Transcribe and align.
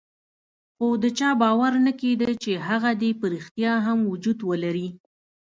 خو 0.75 0.87
د 1.03 1.05
چا 1.19 1.29
باور 1.41 1.73
نه 1.85 1.93
کېده 2.01 2.29
چې 2.43 2.51
هغه 2.67 2.91
دې 3.01 3.11
په 3.19 3.25
ريښتیا 3.33 3.73
هم 3.85 3.99
وجود 4.11 4.39
ولري. 4.49 4.87